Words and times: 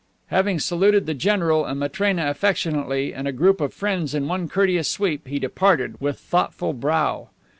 Having 0.29 0.61
saluted 0.61 1.05
the 1.05 1.13
general 1.13 1.63
and 1.63 1.79
Matrena 1.79 2.27
affectionately, 2.31 3.13
and 3.13 3.27
a 3.27 3.31
group 3.31 3.61
of 3.61 3.71
friends 3.71 4.15
in 4.15 4.27
one 4.27 4.49
courteous 4.49 4.87
sweep, 4.87 5.27
he 5.27 5.37
departed, 5.37 6.01
with 6.01 6.17
thoughtful 6.19 6.73
brow. 6.73 7.27